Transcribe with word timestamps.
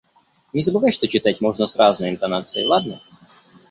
Не 0.53 0.61
забывай, 0.63 0.91
что 0.91 1.07
читать 1.07 1.41
можно 1.41 1.67
с 1.67 1.75
разной 1.75 2.09
интонацией, 2.09 2.65
ладно? 2.65 2.99